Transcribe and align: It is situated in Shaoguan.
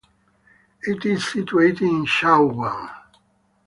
It 0.81 1.05
is 1.05 1.27
situated 1.27 1.83
in 1.83 2.07
Shaoguan. 2.07 2.89